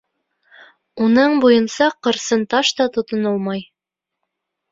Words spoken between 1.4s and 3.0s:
буйынса ҡырсынташ та